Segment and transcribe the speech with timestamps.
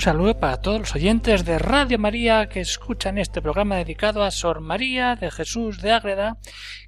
[0.00, 4.30] Un saludo para todos los oyentes de Radio María que escuchan este programa dedicado a
[4.30, 6.38] Sor María de Jesús de Ágreda,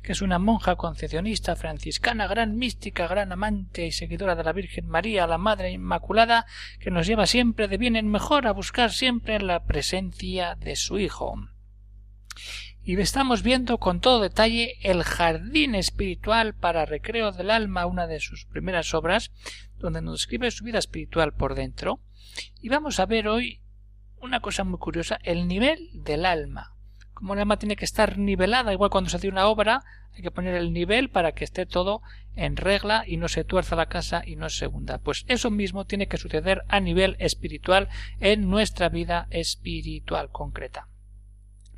[0.03, 4.89] que es una monja concepcionista franciscana, gran mística, gran amante y seguidora de la Virgen
[4.89, 6.47] María, la Madre Inmaculada,
[6.81, 10.99] que nos lleva siempre de bien en mejor a buscar siempre la presencia de su
[10.99, 11.35] Hijo.
[12.85, 18.19] Y estamos viendo con todo detalle el Jardín Espiritual para Recreo del Alma, una de
[18.19, 19.31] sus primeras obras,
[19.79, 22.01] donde nos describe su vida espiritual por dentro,
[22.61, 23.61] y vamos a ver hoy
[24.21, 26.75] una cosa muy curiosa, el nivel del alma.
[27.15, 29.85] Como el alma tiene que estar nivelada, igual cuando se hace una obra,
[30.17, 32.03] hay que poner el nivel para que esté todo
[32.35, 34.99] en regla y no se tuerza la casa y no se hunda.
[34.99, 40.89] Pues eso mismo tiene que suceder a nivel espiritual en nuestra vida espiritual concreta.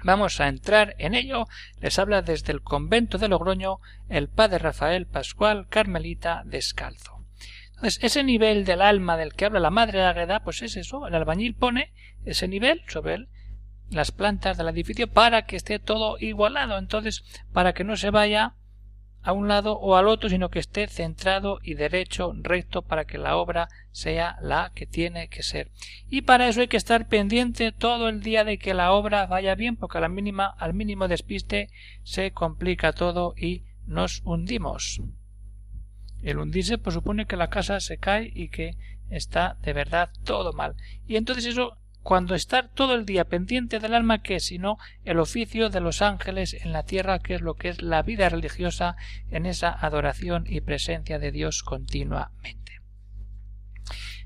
[0.05, 1.47] Vamos a entrar en ello.
[1.80, 3.80] Les habla desde el convento de Logroño
[4.11, 7.24] el padre Rafael Pascual Carmelita Descalzo.
[7.69, 11.06] Entonces, ese nivel del alma del que habla la madre de Águeda, pues es eso.
[11.06, 11.92] El albañil pone
[12.27, 13.28] ese nivel sobre
[13.91, 16.77] las plantas del edificio para que esté todo igualado.
[16.77, 17.24] Entonces,
[17.55, 18.55] para que no se vaya
[19.25, 23.17] a un lado o al otro, sino que esté centrado y derecho, recto, para que
[23.17, 25.70] la obra sea la que tiene que ser.
[26.11, 29.55] Y para eso hay que estar pendiente todo el día de que la obra vaya
[29.55, 31.70] bien, porque a la mínima, al mínimo despiste
[32.02, 35.00] se complica todo y nos hundimos.
[36.22, 38.77] El hundirse pues supone que la casa se cae y que
[39.08, 40.75] está de verdad todo mal.
[41.06, 45.18] Y entonces eso cuando estar todo el día pendiente del alma que es sino el
[45.18, 48.96] oficio de los ángeles en la tierra que es lo que es la vida religiosa
[49.30, 52.82] en esa adoración y presencia de Dios continuamente.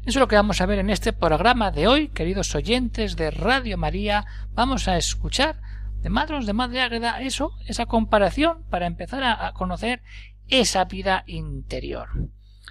[0.00, 3.30] Eso es lo que vamos a ver en este programa de hoy, queridos oyentes de
[3.30, 4.26] Radio María.
[4.54, 5.60] Vamos a escuchar
[6.02, 10.02] de Madros de Madre Ágreda eso, esa comparación para empezar a, a conocer
[10.48, 12.08] esa vida interior.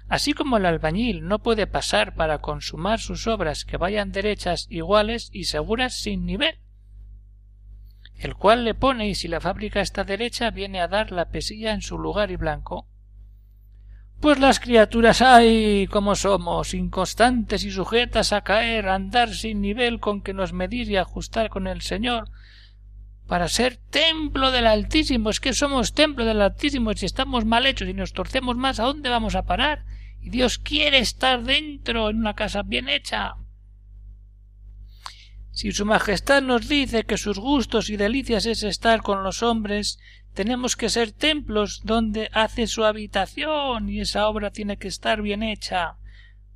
[0.08, 5.30] Así como el albañil no puede pasar para consumar sus obras que vayan derechas, iguales
[5.32, 6.58] y seguras sin nivel,
[8.16, 11.72] el cual le pone y si la fábrica está derecha viene a dar la pesilla
[11.72, 12.86] en su lugar y blanco.
[14.20, 20.00] Pues las criaturas ay como somos, inconstantes y sujetas a caer, a andar sin nivel
[20.00, 22.28] con que nos medir y ajustar con el Señor,
[23.28, 25.28] para ser templo del Altísimo.
[25.30, 26.92] Es que somos templo del Altísimo.
[26.94, 29.84] Si estamos mal hechos y nos torcemos más, ¿a dónde vamos a parar?
[30.20, 33.34] Y Dios quiere estar dentro, en una casa bien hecha.
[35.52, 39.98] Si Su Majestad nos dice que sus gustos y delicias es estar con los hombres,
[40.32, 45.42] tenemos que ser templos donde hace su habitación y esa obra tiene que estar bien
[45.42, 45.96] hecha.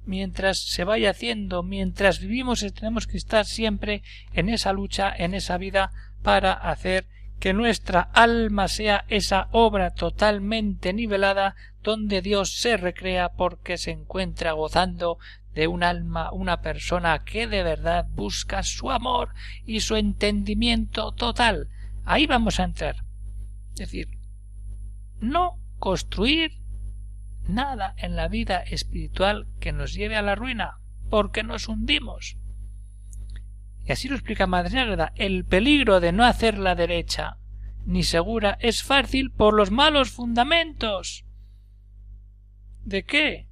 [0.07, 5.59] Mientras se vaya haciendo, mientras vivimos, tenemos que estar siempre en esa lucha, en esa
[5.59, 7.07] vida para hacer
[7.41, 14.53] que nuestra alma sea esa obra totalmente nivelada donde Dios se recrea porque se encuentra
[14.53, 15.19] gozando
[15.55, 19.35] de un alma, una persona que de verdad busca su amor
[19.67, 21.69] y su entendimiento total.
[22.05, 22.97] Ahí vamos a entrar.
[23.73, 24.09] Es decir,
[25.21, 26.53] no construir
[27.49, 30.79] nada en la vida espiritual que nos lleve a la ruina,
[31.11, 32.37] porque nos hundimos.
[33.85, 37.39] Y así lo explica Madre el peligro de no hacer la derecha
[37.85, 41.25] ni segura es fácil por los malos fundamentos.
[42.85, 43.49] ¿De qué?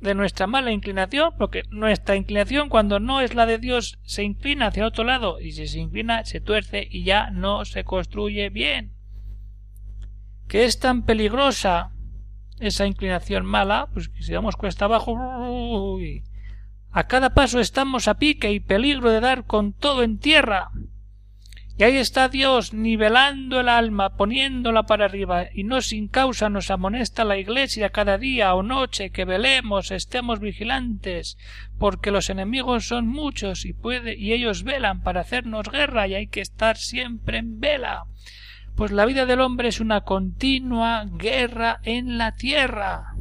[0.00, 4.66] De nuestra mala inclinación, porque nuestra inclinación cuando no es la de Dios se inclina
[4.66, 8.94] hacia otro lado y si se inclina se tuerce y ya no se construye bien.
[10.48, 11.92] ¿Qué es tan peligrosa
[12.58, 13.88] esa inclinación mala?
[13.92, 15.98] Pues que si damos cuesta abajo,
[16.92, 20.70] a cada paso estamos a pique y peligro de dar con todo en tierra.
[21.78, 26.70] Y ahí está Dios nivelando el alma, poniéndola para arriba, y no sin causa nos
[26.70, 31.38] amonesta la Iglesia cada día o noche que velemos, estemos vigilantes,
[31.78, 36.26] porque los enemigos son muchos y puede y ellos velan para hacernos guerra y hay
[36.26, 38.04] que estar siempre en vela.
[38.76, 43.14] Pues la vida del hombre es una continua guerra en la tierra.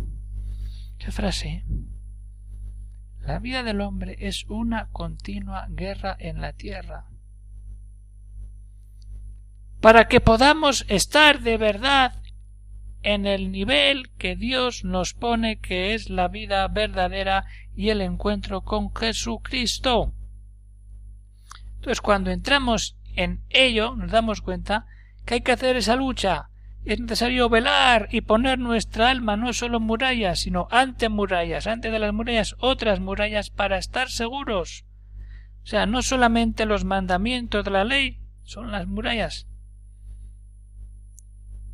[0.97, 1.63] ¿Qué frase?
[3.21, 7.05] La vida del hombre es una continua guerra en la tierra.
[9.79, 12.21] Para que podamos estar de verdad
[13.03, 17.45] en el nivel que Dios nos pone que es la vida verdadera
[17.75, 20.13] y el encuentro con Jesucristo.
[21.75, 24.85] Entonces cuando entramos en ello nos damos cuenta
[25.25, 26.50] que hay que hacer esa lucha.
[26.83, 31.91] Es necesario velar y poner nuestra alma no solo en murallas, sino ante murallas, ante
[31.91, 34.85] de las murallas otras murallas para estar seguros.
[35.63, 39.47] O sea, no solamente los mandamientos de la ley son las murallas,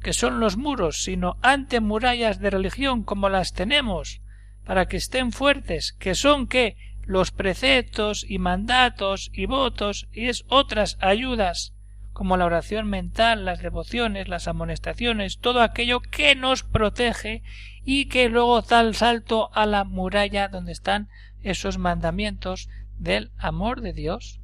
[0.01, 4.21] que son los muros, sino ante murallas de religión como las tenemos,
[4.65, 6.75] para que estén fuertes, que son que
[7.05, 11.76] los preceptos y mandatos y votos y es otras ayudas
[12.17, 17.43] como la oración mental, las devociones, las amonestaciones, todo aquello que nos protege
[17.85, 21.09] y que luego da el salto a la muralla donde están
[21.43, 24.41] esos mandamientos del amor de Dios.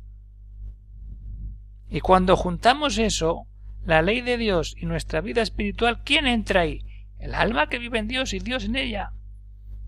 [1.90, 3.48] Y cuando juntamos eso,
[3.84, 6.86] la ley de Dios y nuestra vida espiritual, ¿quién entra ahí?
[7.18, 9.14] El alma que vive en Dios y Dios en ella.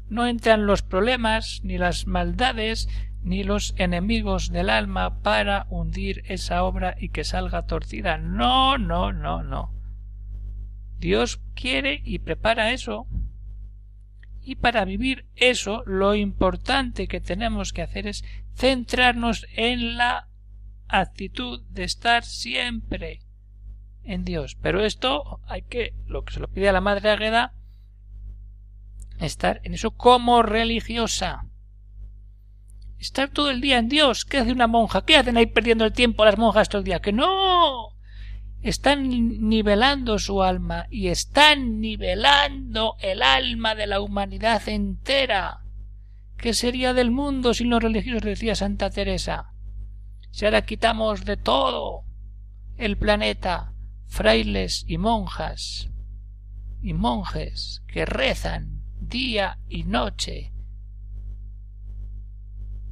[0.10, 2.90] No entran los problemas, ni las maldades,
[3.25, 8.19] ni los enemigos del alma para hundir esa obra y que salga torcida.
[8.19, 9.74] No, no, no, no.
[11.00, 13.07] Dios quiere y prepara eso.
[14.44, 18.24] Y para vivir eso, lo importante que tenemos que hacer es
[18.54, 20.30] centrarnos en la
[20.88, 23.22] actitud de estar siempre
[24.04, 24.56] en Dios.
[24.62, 27.56] Pero esto hay que, lo que se lo pide a la Madre Águeda,
[29.19, 31.48] estar en eso como religiosa
[33.06, 34.25] estar todo el día en Dios.
[34.25, 35.06] ¿Qué hace una monja?
[35.06, 37.00] ¿Qué hacen ahí perdiendo el tiempo las monjas todo el día?
[37.00, 37.90] Que no.
[38.62, 39.07] Están
[39.48, 45.62] nivelando su alma y están nivelando el alma de la humanidad entera.
[46.38, 48.24] ¿Qué sería del mundo sin los religiosos?
[48.24, 49.51] decía Santa Teresa.
[50.31, 52.06] Si ahora quitamos de todo
[52.78, 53.74] el planeta
[54.08, 55.90] frailes y monjas
[56.81, 60.55] y monjes que rezan día y noche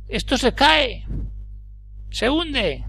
[0.07, 1.07] esto se cae,
[2.09, 2.85] se hunde.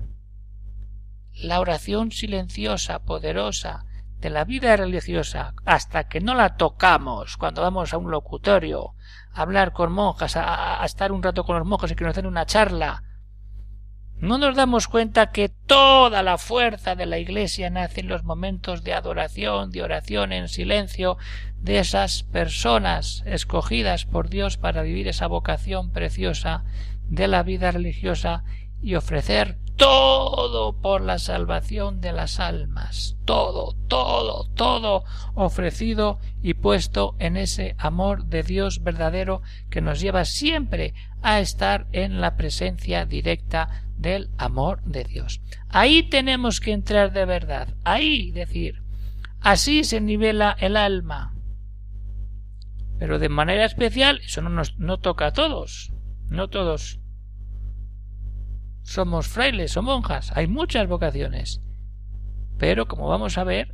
[1.33, 3.87] La oración silenciosa, poderosa,
[4.25, 8.95] de la vida religiosa, hasta que no la tocamos cuando vamos a un locutorio,
[9.33, 12.27] a hablar con monjas, a, estar un rato con los monjes y que nos den
[12.27, 13.03] una charla,
[14.17, 18.83] no nos damos cuenta que toda la fuerza de la Iglesia nace en los momentos
[18.83, 21.19] de adoración, de oración en silencio
[21.57, 26.65] de esas personas escogidas por Dios para vivir esa vocación preciosa
[27.09, 28.45] de la vida religiosa
[28.81, 35.05] y ofrecer todo por la salvación de las almas, todo, todo, todo
[35.35, 41.87] ofrecido y puesto en ese amor de Dios verdadero que nos lleva siempre a estar
[41.93, 45.41] en la presencia directa del amor de Dios.
[45.69, 48.83] Ahí tenemos que entrar de verdad, ahí decir,
[49.41, 51.35] así se nivela el alma.
[52.99, 55.94] Pero de manera especial, eso no nos no toca a todos.
[56.29, 57.01] No todos
[58.83, 61.63] somos frailes o monjas, hay muchas vocaciones.
[62.59, 63.73] Pero como vamos a ver,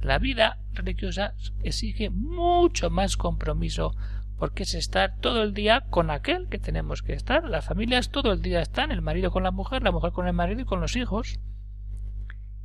[0.00, 3.94] la vida religiosa exige mucho más compromiso
[4.38, 7.44] porque es estar todo el día con aquel que tenemos que estar.
[7.44, 10.32] Las familias todo el día están, el marido con la mujer, la mujer con el
[10.32, 11.38] marido y con los hijos.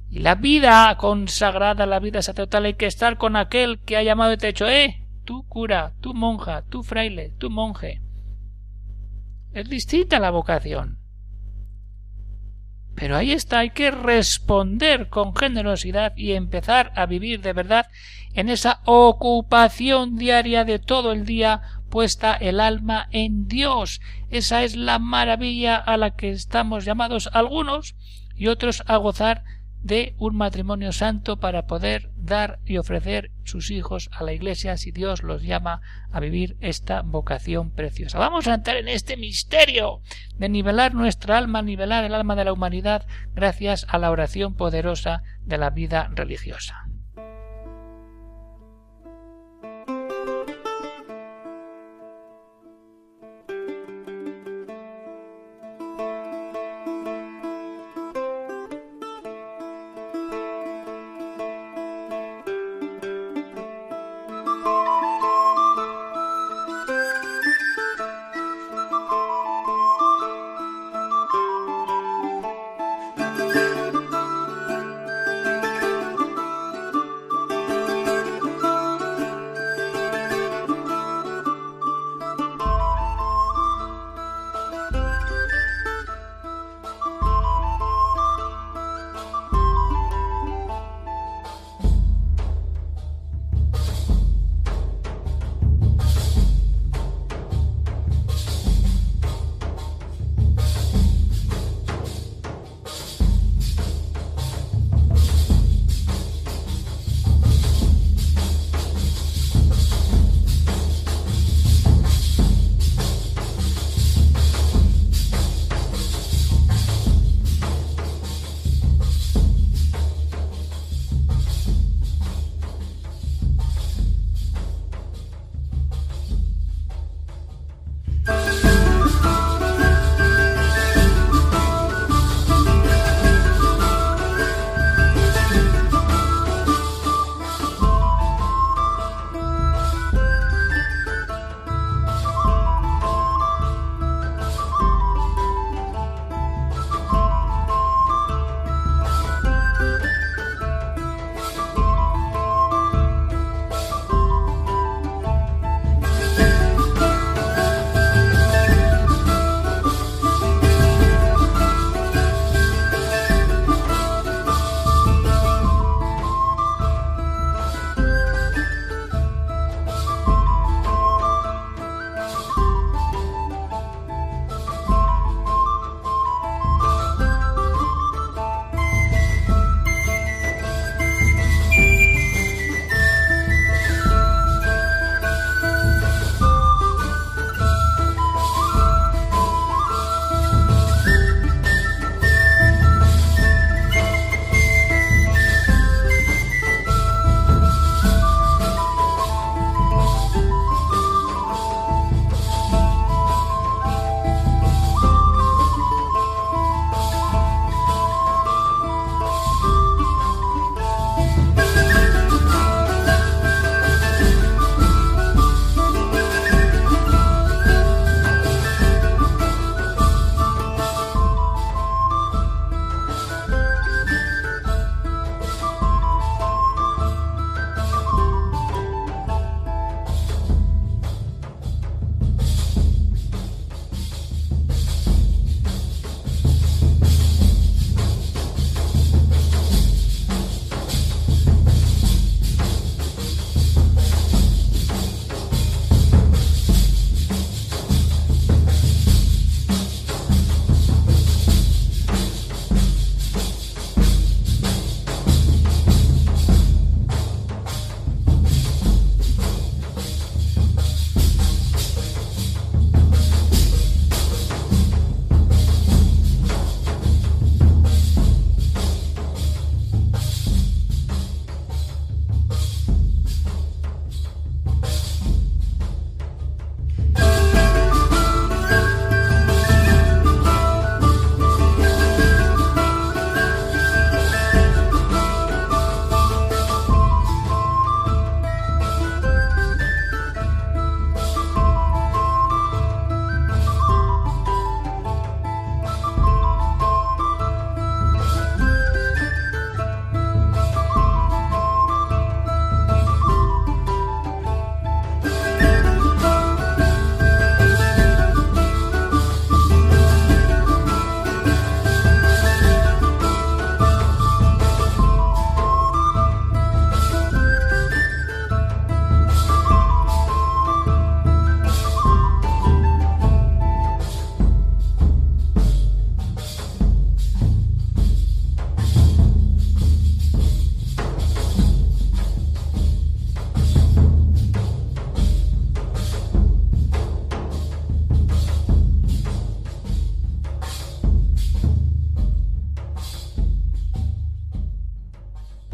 [0.10, 4.34] Y la vida consagrada, la vida sacerdotal, hay que estar con aquel que ha llamado
[4.34, 8.02] y te ha eh, tú cura, tú monja, tú fraile, tú monje.
[9.54, 11.00] Es distinta la vocación.
[12.96, 17.88] Pero ahí está, hay que responder con generosidad y empezar a vivir de verdad
[18.34, 24.02] en esa ocupación diaria de todo el día puesta el alma en Dios.
[24.30, 27.96] Esa es la maravilla a la que estamos llamados algunos
[28.36, 29.44] y otros a gozar
[29.82, 34.92] de un matrimonio santo para poder dar y ofrecer sus hijos a la Iglesia si
[34.92, 35.82] Dios los llama
[36.12, 38.20] a vivir esta vocación preciosa.
[38.20, 40.02] Vamos a entrar en este misterio
[40.38, 45.24] de nivelar nuestra alma, nivelar el alma de la humanidad gracias a la oración poderosa
[45.46, 46.89] de la vida religiosa.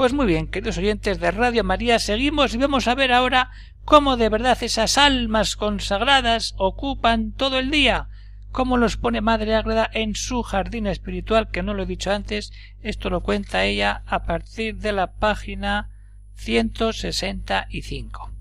[0.05, 3.49] Pues muy bien, queridos oyentes de Radio María, seguimos y vamos a ver ahora
[3.85, 8.09] cómo de verdad esas almas consagradas ocupan todo el día,
[8.51, 12.53] cómo los pone Madre Ágreda en su jardín espiritual, que no lo he dicho antes,
[12.81, 15.89] esto lo cuenta ella a partir de la página
[16.35, 18.31] 165.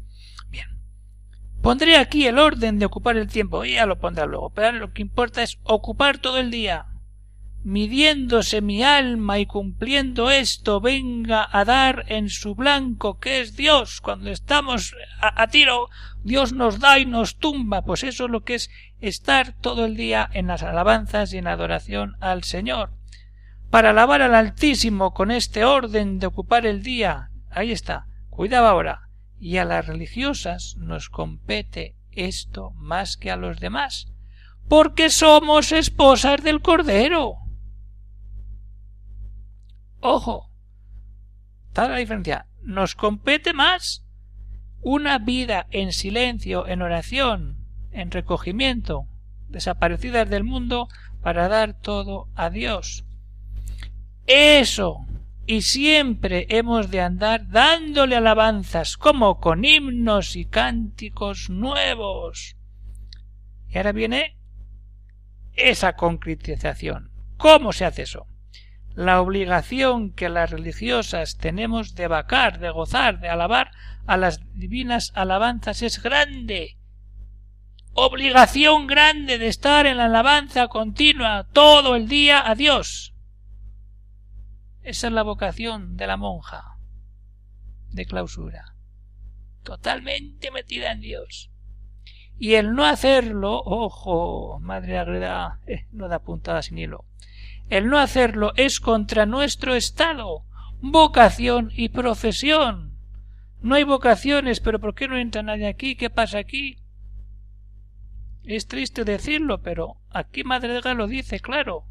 [0.51, 0.69] Bien.
[1.63, 5.01] Pondré aquí el orden de ocupar el tiempo, ya lo pondré luego, pero lo que
[5.01, 6.89] importa es ocupar todo el día,
[7.65, 14.01] midiéndose mi alma y cumpliendo esto venga a dar en su blanco que es Dios.
[14.03, 15.89] Cuando estamos a, tiro,
[16.23, 17.83] Dios nos da y nos tumba.
[17.83, 21.47] Pues eso es lo que es estar todo el día en las alabanzas y en
[21.47, 22.93] adoración al Señor.
[23.71, 27.31] Para alabar al Altísimo con este orden de ocupar el día.
[27.51, 28.07] Ahí está.
[28.29, 29.09] Cuidado ahora.
[29.41, 34.13] Y a las religiosas nos compete esto más que a los demás.
[34.69, 37.44] Porque somos esposas del Cordero.
[40.07, 40.51] Ojo.
[41.73, 42.47] Tal la diferencia.
[42.61, 44.05] Nos compete más
[44.83, 49.09] una vida en silencio, en oración, en recogimiento,
[49.49, 50.89] desaparecidas del mundo
[51.23, 53.07] para dar todo a Dios.
[54.27, 55.07] Eso.
[55.47, 62.59] Y siempre hemos de andar dándole alabanzas, como con himnos y cánticos nuevos.
[63.71, 64.37] Y ahora viene
[65.55, 67.11] esa concretización.
[67.39, 68.27] ¿Cómo se hace eso?
[68.95, 73.73] La obligación que las religiosas tenemos de vacar, de gozar, de alabar
[74.07, 76.79] a las divinas alabanzas es grande.
[77.93, 83.15] Obligación grande de estar en la alabanza continua todo el día a Dios.
[84.83, 86.77] Esa es la vocación de la monja
[87.91, 88.77] de clausura.
[89.63, 91.51] Totalmente metida en Dios.
[92.37, 97.07] Y el no hacerlo, ojo, madre agreda, eh, no da puntada sin hilo
[97.71, 100.45] el no hacerlo es contra nuestro estado,
[100.81, 102.99] vocación y profesión.
[103.63, 105.97] No hay vocaciones, pero ¿por qué no entra nadie aquí?
[105.97, 106.77] ¿Qué pasa aquí?
[108.45, 111.85] Es triste decirlo, pero aquí Madrega lo dice claro.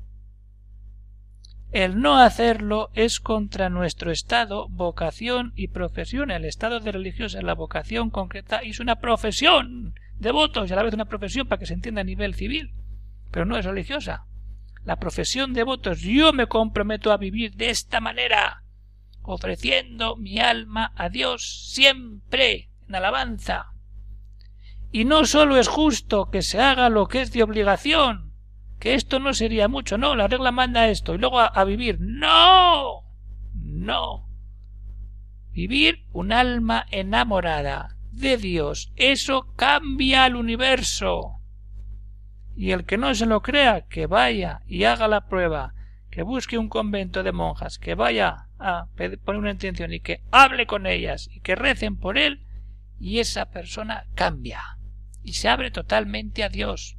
[1.72, 6.30] El no hacerlo es contra nuestro estado, vocación y profesión.
[6.30, 10.84] El estado de religiosa, la vocación concreta, es una profesión de votos y a la
[10.84, 12.72] vez una profesión para que se entienda a nivel civil,
[13.32, 14.28] pero no es religiosa
[14.86, 18.64] la profesión de votos, yo me comprometo a vivir de esta manera,
[19.22, 23.68] ofreciendo mi alma a Dios siempre en alabanza.
[24.92, 28.34] Y no sólo es justo que se haga lo que es de obligación,
[28.80, 31.98] que esto no sería mucho, no, la regla manda esto, y luego a, a vivir.
[32.00, 33.04] No,
[33.54, 34.28] no.
[35.52, 41.43] Vivir un alma enamorada de Dios, eso cambia al universo
[42.56, 45.74] y el que no se lo crea, que vaya y haga la prueba,
[46.10, 48.88] que busque un convento de monjas, que vaya a
[49.26, 52.46] poner una intención y que hable con ellas y que recen por él,
[53.00, 54.62] y esa persona cambia
[55.24, 56.98] y se abre totalmente a Dios.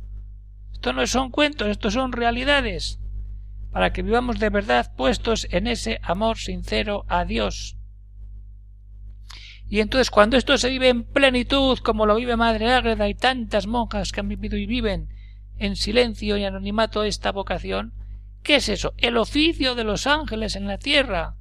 [0.72, 2.98] Esto no son cuentos, esto son realidades,
[3.70, 7.76] para que vivamos de verdad puestos en ese amor sincero a Dios.
[9.66, 13.66] Y entonces cuando esto se vive en plenitud, como lo vive Madre Ágreda y tantas
[13.66, 15.08] monjas que han vivido y viven,
[15.58, 17.92] en silencio y anonimato esta vocación?
[18.42, 18.94] ¿Qué es eso?
[18.98, 21.36] El oficio de los ángeles en la tierra.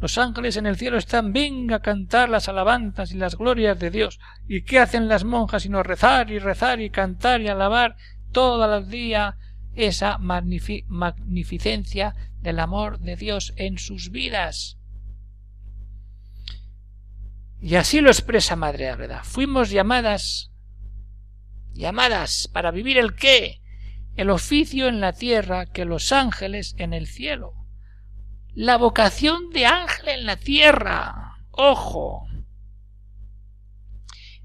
[0.00, 3.90] Los ángeles en el cielo están, venga a cantar las alabanzas y las glorias de
[3.90, 4.18] Dios.
[4.48, 7.96] ¿Y qué hacen las monjas sino rezar y rezar y cantar y alabar
[8.32, 9.36] todo el día
[9.74, 14.78] esa magnificencia del amor de Dios en sus vidas?
[17.60, 19.22] Y así lo expresa Madre Ágreda.
[19.22, 20.51] Fuimos llamadas
[21.74, 23.60] llamadas para vivir el qué,
[24.16, 27.54] el oficio en la tierra que los ángeles en el cielo.
[28.54, 31.36] La vocación de ángel en la tierra.
[31.50, 32.26] Ojo.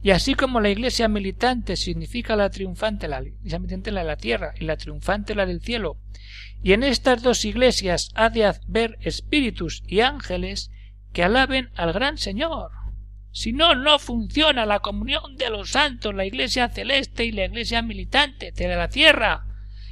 [0.02, 4.16] Y así como la iglesia militante significa la triunfante, la iglesia militante la de la
[4.16, 5.98] tierra y la triunfante la del cielo,
[6.64, 10.72] y en estas dos iglesias ha de haber espíritus y ángeles
[11.14, 12.72] que alaben al gran Señor.
[13.38, 17.84] Si no, no funciona la comunión de los santos, la iglesia celeste y la iglesia
[17.84, 19.46] militante de la tierra.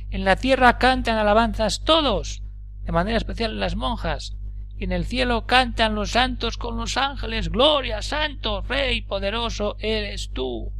[0.10, 2.42] En la tierra cantan alabanzas todos,
[2.86, 4.36] de manera especial las monjas,
[4.80, 10.32] y en el cielo cantan los santos con los ángeles, Gloria, Santo, Rey poderoso eres
[10.32, 10.74] tú.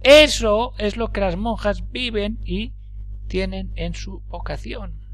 [0.00, 2.72] Eso es lo que las monjas viven y
[3.26, 5.07] tienen en su vocación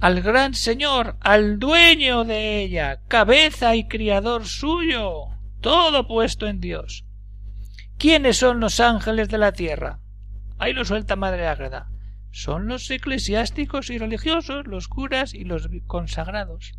[0.00, 5.28] al gran Señor, al dueño de ella, cabeza y criador suyo,
[5.60, 7.04] todo puesto en Dios.
[7.98, 10.00] ¿Quiénes son los ángeles de la tierra?
[10.58, 11.88] Ahí lo suelta Madre Ágreda.
[12.30, 16.74] son los eclesiásticos y religiosos, los curas y los consagrados.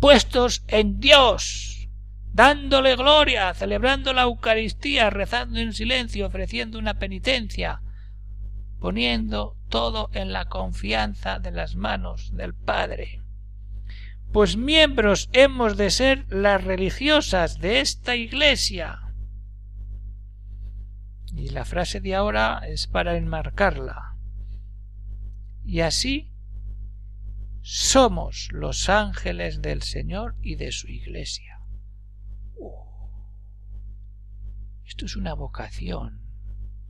[0.00, 1.88] Puestos en Dios,
[2.30, 7.80] dándole gloria, celebrando la Eucaristía, rezando en silencio, ofreciendo una penitencia,
[8.78, 13.22] poniendo todo en la confianza de las manos del Padre.
[14.32, 19.00] Pues miembros hemos de ser las religiosas de esta Iglesia.
[21.34, 24.16] Y la frase de ahora es para enmarcarla.
[25.64, 26.32] Y así
[27.62, 31.60] somos los ángeles del Señor y de su Iglesia.
[32.58, 33.28] Oh,
[34.86, 36.22] esto es una vocación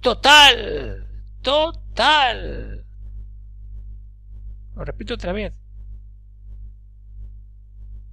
[0.01, 1.18] total
[1.49, 2.85] total.
[4.77, 5.55] Lo repito otra vez.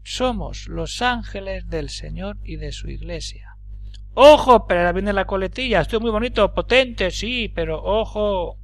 [0.04, 3.58] Somos los ángeles del Señor y de su iglesia.
[4.14, 5.82] Ojo, pero ahora viene la coletilla.
[5.82, 8.58] Estoy muy bonito, potente, sí, pero ojo.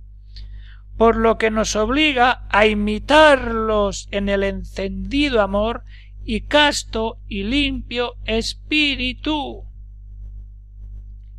[0.98, 5.84] Por lo que nos obliga a imitarlos en el encendido amor
[6.24, 9.66] y casto y limpio espíritu.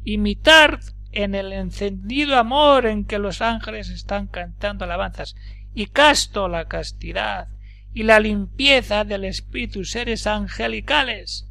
[0.04, 0.80] Imitar
[1.12, 5.36] en el encendido amor en que los ángeles están cantando alabanzas,
[5.74, 7.48] y casto la castidad
[7.94, 11.48] y la limpieza del espíritu seres angelicales,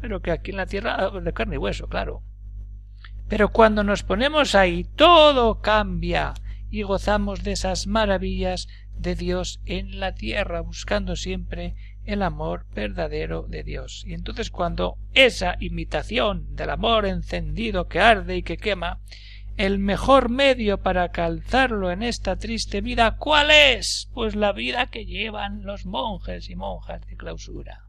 [0.00, 2.22] pero que aquí en la tierra de carne y hueso, claro.
[3.28, 6.34] Pero cuando nos ponemos ahí todo cambia
[6.70, 11.76] y gozamos de esas maravillas de Dios en la tierra, buscando siempre
[12.08, 14.02] el amor verdadero de Dios.
[14.06, 19.00] Y entonces cuando esa imitación del amor encendido que arde y que quema,
[19.58, 24.08] el mejor medio para calzarlo en esta triste vida, ¿cuál es?
[24.14, 27.84] Pues la vida que llevan los monjes y monjas de clausura.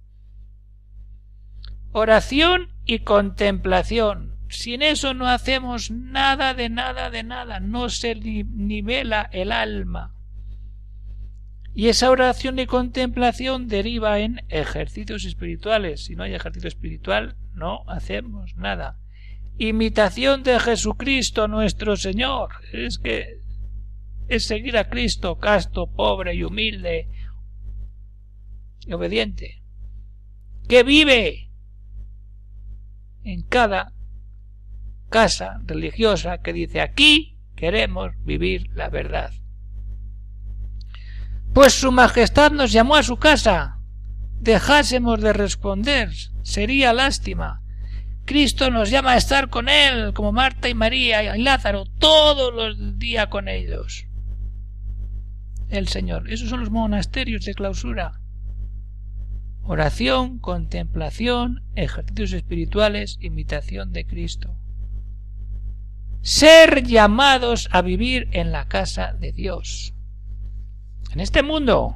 [1.94, 4.38] Oración y contemplación.
[4.50, 10.19] Sin eso no hacemos nada de nada de nada, no se nivela el alma.
[11.80, 16.04] Y esa oración y contemplación deriva en ejercicios espirituales.
[16.04, 19.00] Si no hay ejercicio espiritual, no hacemos nada.
[19.58, 22.50] Imitación de Jesucristo nuestro Señor.
[22.74, 23.40] Es que
[24.28, 27.08] es seguir a Cristo casto, pobre y humilde
[28.86, 29.64] y obediente.
[30.68, 31.50] Que vive
[33.24, 33.94] en cada
[35.08, 39.32] casa religiosa que dice aquí queremos vivir la verdad.
[41.54, 43.80] Pues su Majestad nos llamó a su casa.
[44.40, 46.12] Dejásemos de responder.
[46.44, 47.62] Sería lástima.
[48.26, 53.00] Cristo nos llama a estar con Él, como Marta y María y Lázaro, todos los
[53.00, 54.06] días con ellos.
[55.70, 56.32] El Señor.
[56.32, 58.22] Esos son los monasterios de clausura.
[59.64, 64.56] Oración, contemplación, ejercicios espirituales, imitación de Cristo.
[66.22, 69.96] Ser llamados a vivir en la casa de Dios
[71.12, 71.96] en este mundo.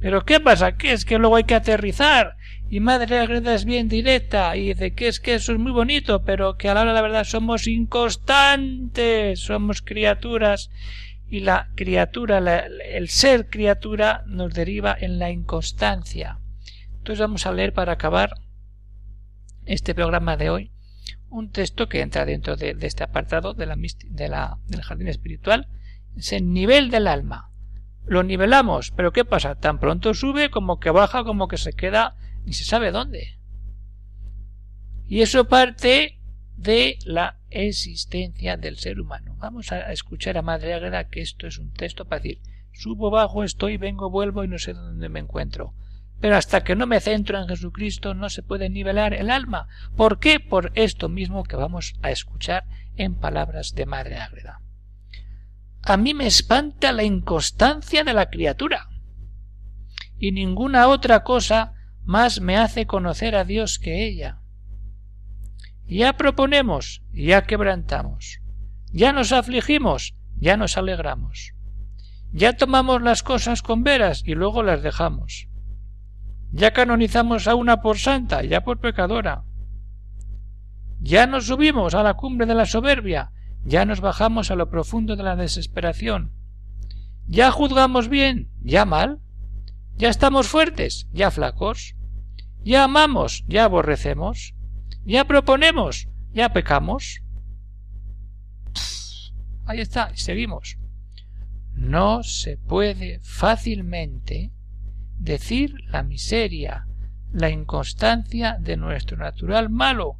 [0.00, 0.76] Pero ¿qué pasa?
[0.76, 2.36] ¿Qué es que luego hay que aterrizar?
[2.70, 6.24] Y Madre Agreda es bien directa y dice que es que eso es muy bonito,
[6.24, 10.70] pero que a la hora de la verdad somos inconstantes, somos criaturas
[11.28, 16.38] y la criatura, el ser criatura nos deriva en la inconstancia.
[16.98, 18.34] Entonces vamos a leer para acabar
[19.66, 20.70] este programa de hoy
[21.28, 25.68] un texto que entra dentro de, este apartado de la, de la, del jardín espiritual
[26.16, 27.50] es el nivel del alma.
[28.06, 29.54] Lo nivelamos, pero ¿qué pasa?
[29.54, 33.38] Tan pronto sube como que baja, como que se queda, ni se sabe dónde.
[35.06, 36.18] Y eso parte
[36.56, 39.34] de la existencia del ser humano.
[39.38, 42.40] Vamos a escuchar a Madre Águeda que esto es un texto para decir
[42.72, 45.74] subo, bajo, estoy, vengo, vuelvo y no sé dónde me encuentro.
[46.20, 49.68] Pero hasta que no me centro en Jesucristo no se puede nivelar el alma.
[49.96, 50.38] ¿Por qué?
[50.38, 52.64] Por esto mismo que vamos a escuchar
[52.96, 54.60] en palabras de Madre Ágreda
[55.82, 58.88] a mí me espanta la inconstancia de la criatura.
[60.18, 64.40] Y ninguna otra cosa más me hace conocer a Dios que ella.
[65.86, 68.40] Ya proponemos, ya quebrantamos.
[68.92, 71.54] Ya nos afligimos, ya nos alegramos.
[72.32, 75.48] Ya tomamos las cosas con veras y luego las dejamos.
[76.52, 79.44] Ya canonizamos a una por santa, ya por pecadora.
[81.00, 83.32] Ya nos subimos a la cumbre de la soberbia,
[83.64, 86.32] ya nos bajamos a lo profundo de la desesperación.
[87.26, 89.20] Ya juzgamos bien, ya mal.
[89.96, 91.94] Ya estamos fuertes, ya flacos.
[92.62, 94.54] Ya amamos, ya aborrecemos.
[95.04, 97.22] Ya proponemos, ya pecamos.
[99.66, 100.78] ahí está, seguimos.
[101.74, 104.52] No se puede fácilmente
[105.18, 106.86] decir la miseria,
[107.32, 110.18] la inconstancia de nuestro natural malo,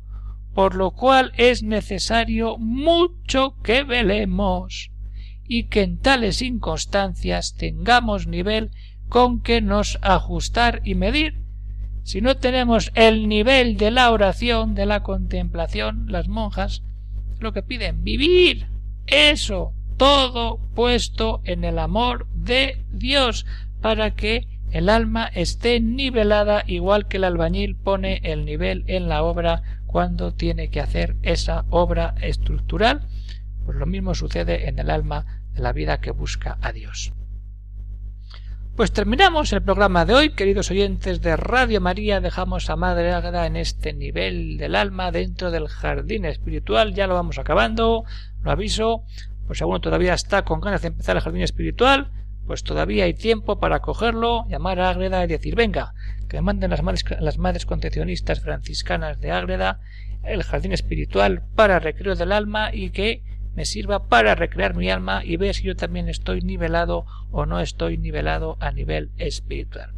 [0.55, 4.91] por lo cual es necesario mucho que velemos
[5.47, 8.71] y que en tales inconstancias tengamos nivel
[9.09, 11.41] con que nos ajustar y medir.
[12.03, 16.83] Si no tenemos el nivel de la oración, de la contemplación, las monjas
[17.41, 18.69] lo que piden, vivir.
[19.07, 23.47] Eso, todo puesto en el amor de Dios,
[23.81, 29.23] para que el alma esté nivelada igual que el albañil pone el nivel en la
[29.23, 33.09] obra cuando tiene que hacer esa obra estructural,
[33.65, 37.13] pues lo mismo sucede en el alma de la vida que busca a Dios.
[38.77, 42.21] Pues terminamos el programa de hoy, queridos oyentes de Radio María.
[42.21, 46.95] Dejamos a Madre Ágada en este nivel del alma dentro del jardín espiritual.
[46.95, 48.05] Ya lo vamos acabando,
[48.43, 49.03] lo aviso.
[49.49, 52.13] Pues si alguno todavía está con ganas de empezar el jardín espiritual,
[52.47, 55.95] pues todavía hay tiempo para cogerlo, llamar a Ágreda y decir, venga,
[56.29, 59.81] que manden las madres, las madres concepcionistas franciscanas de Ágreda
[60.23, 63.23] el jardín espiritual para recreo del alma y que
[63.55, 67.61] me sirva para recrear mi alma y ver si yo también estoy nivelado o no
[67.61, 69.91] estoy nivelado a nivel espiritual.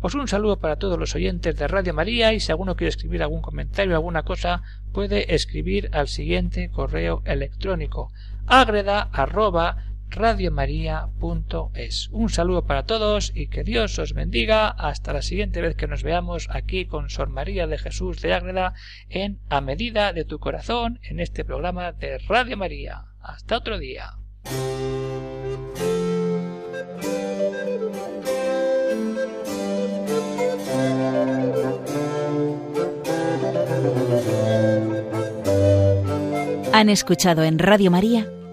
[0.00, 3.22] Pues un saludo para todos los oyentes de Radio María y si alguno quiere escribir
[3.22, 8.12] algún comentario, alguna cosa, puede escribir al siguiente correo electrónico
[8.46, 9.08] agreda
[10.10, 12.08] radiomaria.es.
[12.10, 16.02] Un saludo para todos y que Dios os bendiga hasta la siguiente vez que nos
[16.02, 18.74] veamos aquí con Sor María de Jesús de Ágreda
[19.08, 23.04] en A medida de tu corazón en este programa de Radio María.
[23.20, 24.12] Hasta otro día.
[36.72, 38.30] Han escuchado en Radio María